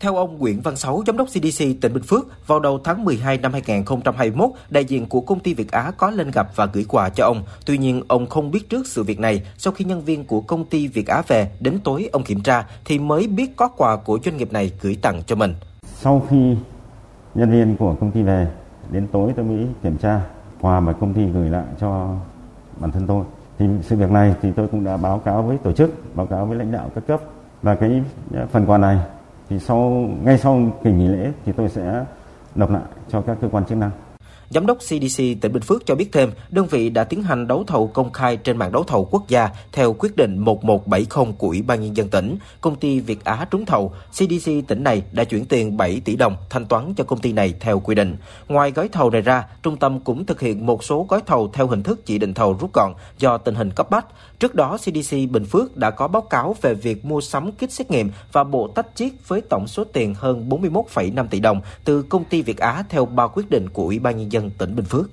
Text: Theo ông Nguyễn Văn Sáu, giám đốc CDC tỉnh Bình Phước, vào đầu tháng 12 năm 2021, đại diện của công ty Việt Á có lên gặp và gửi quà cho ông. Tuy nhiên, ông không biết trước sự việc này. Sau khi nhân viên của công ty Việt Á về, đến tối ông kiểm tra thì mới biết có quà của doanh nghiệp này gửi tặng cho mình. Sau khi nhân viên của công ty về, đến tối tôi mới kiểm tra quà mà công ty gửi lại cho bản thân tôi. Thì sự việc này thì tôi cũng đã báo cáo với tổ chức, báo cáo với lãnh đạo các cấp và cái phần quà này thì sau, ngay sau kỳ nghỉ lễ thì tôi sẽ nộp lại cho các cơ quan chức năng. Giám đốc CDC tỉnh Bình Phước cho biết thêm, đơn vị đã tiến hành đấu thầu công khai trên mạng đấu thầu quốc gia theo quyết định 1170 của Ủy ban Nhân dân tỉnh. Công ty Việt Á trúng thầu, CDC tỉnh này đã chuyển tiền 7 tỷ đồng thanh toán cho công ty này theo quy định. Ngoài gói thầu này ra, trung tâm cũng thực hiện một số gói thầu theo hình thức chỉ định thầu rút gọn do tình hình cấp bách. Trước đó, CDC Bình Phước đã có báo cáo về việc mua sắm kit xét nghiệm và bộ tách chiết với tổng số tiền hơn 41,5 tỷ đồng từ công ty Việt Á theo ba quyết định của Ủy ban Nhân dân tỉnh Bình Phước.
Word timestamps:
Theo 0.00 0.16
ông 0.16 0.38
Nguyễn 0.38 0.60
Văn 0.60 0.76
Sáu, 0.76 1.02
giám 1.06 1.16
đốc 1.16 1.28
CDC 1.28 1.64
tỉnh 1.80 1.92
Bình 1.94 2.02
Phước, 2.02 2.46
vào 2.46 2.60
đầu 2.60 2.80
tháng 2.84 3.04
12 3.04 3.38
năm 3.38 3.52
2021, 3.52 4.50
đại 4.70 4.84
diện 4.84 5.06
của 5.06 5.20
công 5.20 5.40
ty 5.40 5.54
Việt 5.54 5.70
Á 5.70 5.92
có 5.96 6.10
lên 6.10 6.30
gặp 6.30 6.48
và 6.56 6.66
gửi 6.66 6.84
quà 6.88 7.08
cho 7.08 7.24
ông. 7.24 7.42
Tuy 7.66 7.78
nhiên, 7.78 8.02
ông 8.08 8.26
không 8.26 8.50
biết 8.50 8.68
trước 8.68 8.86
sự 8.86 9.02
việc 9.02 9.20
này. 9.20 9.42
Sau 9.56 9.72
khi 9.72 9.84
nhân 9.84 10.04
viên 10.04 10.24
của 10.24 10.40
công 10.40 10.64
ty 10.64 10.88
Việt 10.88 11.06
Á 11.06 11.22
về, 11.26 11.50
đến 11.60 11.78
tối 11.84 12.08
ông 12.12 12.22
kiểm 12.22 12.40
tra 12.40 12.66
thì 12.84 12.98
mới 12.98 13.26
biết 13.26 13.56
có 13.56 13.68
quà 13.68 13.96
của 13.96 14.18
doanh 14.24 14.36
nghiệp 14.36 14.52
này 14.52 14.72
gửi 14.80 14.98
tặng 15.02 15.22
cho 15.26 15.36
mình. 15.36 15.54
Sau 15.94 16.26
khi 16.30 16.56
nhân 17.34 17.50
viên 17.50 17.76
của 17.76 17.94
công 18.00 18.10
ty 18.10 18.22
về, 18.22 18.48
đến 18.90 19.06
tối 19.12 19.32
tôi 19.36 19.44
mới 19.44 19.66
kiểm 19.82 19.96
tra 19.98 20.20
quà 20.60 20.80
mà 20.80 20.92
công 20.92 21.14
ty 21.14 21.26
gửi 21.26 21.50
lại 21.50 21.64
cho 21.80 22.16
bản 22.76 22.92
thân 22.92 23.06
tôi. 23.06 23.24
Thì 23.58 23.66
sự 23.82 23.96
việc 23.96 24.10
này 24.10 24.34
thì 24.42 24.52
tôi 24.56 24.68
cũng 24.68 24.84
đã 24.84 24.96
báo 24.96 25.18
cáo 25.18 25.42
với 25.42 25.58
tổ 25.58 25.72
chức, 25.72 26.16
báo 26.16 26.26
cáo 26.26 26.46
với 26.46 26.58
lãnh 26.58 26.72
đạo 26.72 26.90
các 26.94 27.06
cấp 27.06 27.20
và 27.62 27.74
cái 27.74 28.02
phần 28.52 28.66
quà 28.66 28.78
này 28.78 28.98
thì 29.50 29.58
sau, 29.58 30.08
ngay 30.24 30.38
sau 30.38 30.60
kỳ 30.84 30.92
nghỉ 30.92 31.08
lễ 31.08 31.32
thì 31.44 31.52
tôi 31.52 31.68
sẽ 31.68 32.04
nộp 32.54 32.70
lại 32.70 32.82
cho 33.08 33.20
các 33.20 33.36
cơ 33.40 33.48
quan 33.48 33.64
chức 33.64 33.78
năng. 33.78 33.90
Giám 34.54 34.66
đốc 34.66 34.78
CDC 34.78 35.22
tỉnh 35.40 35.52
Bình 35.52 35.62
Phước 35.62 35.86
cho 35.86 35.94
biết 35.94 36.12
thêm, 36.12 36.30
đơn 36.48 36.66
vị 36.66 36.90
đã 36.90 37.04
tiến 37.04 37.22
hành 37.22 37.46
đấu 37.46 37.64
thầu 37.66 37.86
công 37.86 38.12
khai 38.12 38.36
trên 38.36 38.56
mạng 38.56 38.72
đấu 38.72 38.84
thầu 38.84 39.04
quốc 39.10 39.28
gia 39.28 39.48
theo 39.72 39.92
quyết 39.98 40.16
định 40.16 40.38
1170 40.38 41.34
của 41.38 41.46
Ủy 41.46 41.62
ban 41.62 41.80
Nhân 41.80 41.96
dân 41.96 42.08
tỉnh. 42.08 42.36
Công 42.60 42.76
ty 42.76 43.00
Việt 43.00 43.24
Á 43.24 43.46
trúng 43.50 43.66
thầu, 43.66 43.92
CDC 44.12 44.50
tỉnh 44.68 44.84
này 44.84 45.02
đã 45.12 45.24
chuyển 45.24 45.44
tiền 45.44 45.76
7 45.76 46.00
tỷ 46.04 46.16
đồng 46.16 46.36
thanh 46.50 46.66
toán 46.66 46.94
cho 46.94 47.04
công 47.04 47.18
ty 47.18 47.32
này 47.32 47.54
theo 47.60 47.80
quy 47.80 47.94
định. 47.94 48.16
Ngoài 48.48 48.70
gói 48.70 48.88
thầu 48.88 49.10
này 49.10 49.20
ra, 49.20 49.44
trung 49.62 49.76
tâm 49.76 50.00
cũng 50.00 50.26
thực 50.26 50.40
hiện 50.40 50.66
một 50.66 50.84
số 50.84 51.06
gói 51.08 51.20
thầu 51.26 51.50
theo 51.52 51.66
hình 51.66 51.82
thức 51.82 52.06
chỉ 52.06 52.18
định 52.18 52.34
thầu 52.34 52.56
rút 52.60 52.72
gọn 52.72 52.92
do 53.18 53.38
tình 53.38 53.54
hình 53.54 53.70
cấp 53.70 53.90
bách. 53.90 54.06
Trước 54.38 54.54
đó, 54.54 54.76
CDC 54.76 55.16
Bình 55.30 55.44
Phước 55.44 55.76
đã 55.76 55.90
có 55.90 56.08
báo 56.08 56.22
cáo 56.22 56.56
về 56.62 56.74
việc 56.74 57.04
mua 57.04 57.20
sắm 57.20 57.52
kit 57.52 57.72
xét 57.72 57.90
nghiệm 57.90 58.10
và 58.32 58.44
bộ 58.44 58.68
tách 58.68 58.86
chiết 58.94 59.12
với 59.28 59.40
tổng 59.40 59.66
số 59.66 59.84
tiền 59.84 60.14
hơn 60.14 60.48
41,5 60.48 61.26
tỷ 61.26 61.40
đồng 61.40 61.60
từ 61.84 62.02
công 62.02 62.24
ty 62.24 62.42
Việt 62.42 62.58
Á 62.58 62.84
theo 62.88 63.06
ba 63.06 63.26
quyết 63.26 63.50
định 63.50 63.68
của 63.68 63.82
Ủy 63.82 63.98
ban 63.98 64.16
Nhân 64.16 64.32
dân 64.32 64.39
tỉnh 64.58 64.76
Bình 64.76 64.84
Phước. 64.84 65.10